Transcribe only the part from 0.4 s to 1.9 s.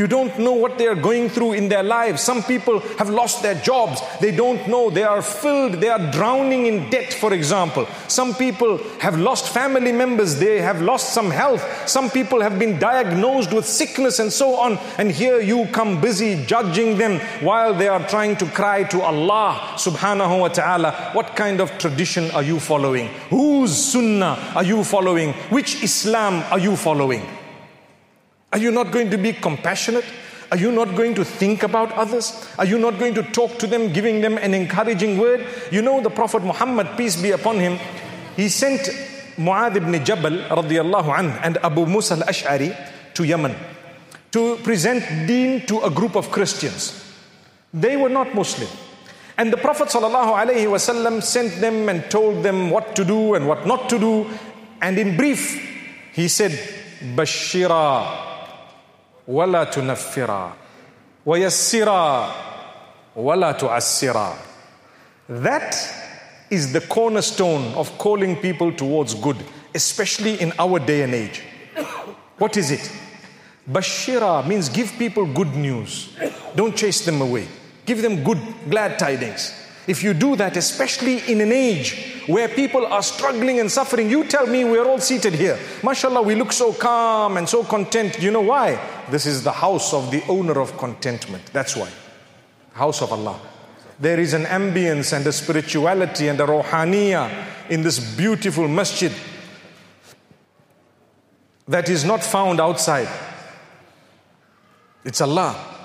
what they are going through in their